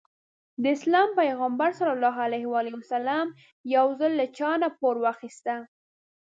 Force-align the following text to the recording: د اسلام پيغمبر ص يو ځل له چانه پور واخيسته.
د 0.61 0.63
اسلام 0.75 1.09
پيغمبر 1.19 1.69
ص 1.77 1.79
يو 3.75 3.85
ځل 3.99 4.11
له 4.19 4.25
چانه 4.37 4.67
پور 4.79 4.95
واخيسته. 5.03 5.55